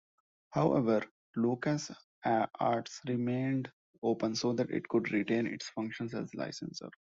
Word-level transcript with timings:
However, 0.49 1.03
LucasArts 1.37 3.07
remained 3.07 3.71
open 4.01 4.33
so 4.33 4.51
that 4.53 4.71
it 4.71 4.87
could 4.89 5.11
retain 5.11 5.45
its 5.45 5.69
function 5.69 6.07
as 6.07 6.33
a 6.33 6.37
licensor. 6.37 6.89